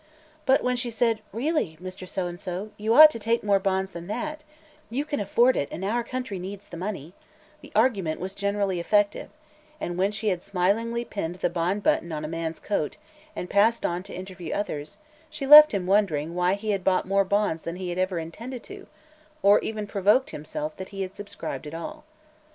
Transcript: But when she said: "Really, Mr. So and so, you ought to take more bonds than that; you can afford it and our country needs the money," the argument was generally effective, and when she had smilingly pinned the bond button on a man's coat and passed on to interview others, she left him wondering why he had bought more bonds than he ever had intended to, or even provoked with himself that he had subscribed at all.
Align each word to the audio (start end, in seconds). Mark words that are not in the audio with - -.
But 0.47 0.63
when 0.63 0.77
she 0.77 0.89
said: 0.89 1.21
"Really, 1.31 1.77
Mr. 1.79 2.07
So 2.07 2.25
and 2.25 2.41
so, 2.41 2.71
you 2.75 2.95
ought 2.95 3.11
to 3.11 3.19
take 3.19 3.43
more 3.43 3.59
bonds 3.59 3.91
than 3.91 4.07
that; 4.07 4.43
you 4.89 5.05
can 5.05 5.19
afford 5.19 5.55
it 5.55 5.69
and 5.71 5.85
our 5.85 6.03
country 6.03 6.39
needs 6.39 6.65
the 6.67 6.75
money," 6.75 7.13
the 7.61 7.71
argument 7.75 8.19
was 8.19 8.33
generally 8.33 8.79
effective, 8.79 9.29
and 9.79 9.99
when 9.99 10.11
she 10.11 10.29
had 10.29 10.41
smilingly 10.41 11.05
pinned 11.05 11.35
the 11.35 11.51
bond 11.51 11.83
button 11.83 12.11
on 12.11 12.25
a 12.25 12.27
man's 12.27 12.59
coat 12.59 12.97
and 13.35 13.47
passed 13.47 13.85
on 13.85 14.01
to 14.01 14.11
interview 14.15 14.53
others, 14.55 14.97
she 15.29 15.45
left 15.45 15.71
him 15.71 15.85
wondering 15.85 16.33
why 16.33 16.55
he 16.55 16.71
had 16.71 16.83
bought 16.83 17.07
more 17.07 17.23
bonds 17.23 17.61
than 17.61 17.75
he 17.75 17.91
ever 17.91 18.17
had 18.17 18.25
intended 18.25 18.63
to, 18.63 18.87
or 19.43 19.59
even 19.59 19.85
provoked 19.85 20.31
with 20.31 20.31
himself 20.31 20.75
that 20.77 20.89
he 20.89 21.03
had 21.03 21.15
subscribed 21.15 21.67
at 21.67 21.75
all. 21.75 22.03